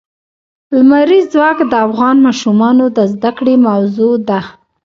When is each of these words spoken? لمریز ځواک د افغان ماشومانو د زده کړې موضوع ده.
لمریز 0.75 1.25
ځواک 1.33 1.57
د 1.71 1.73
افغان 1.87 2.15
ماشومانو 2.27 2.85
د 2.97 2.99
زده 3.13 3.31
کړې 3.37 3.55
موضوع 3.67 4.13
ده. 4.29 4.39